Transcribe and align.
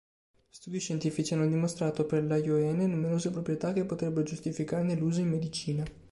Studi 0.49 0.79
scientifici 0.79 1.35
hanno 1.35 1.47
dimostrato 1.47 2.07
per 2.07 2.23
l'ajoene 2.23 2.87
numerose 2.87 3.29
proprietà 3.29 3.71
che 3.71 3.85
potrebbero 3.85 4.23
giustificarne 4.23 4.95
l'uso 4.95 5.19
in 5.19 5.29
medicina. 5.29 5.83